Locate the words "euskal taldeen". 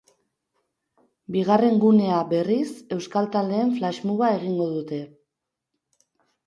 2.97-3.77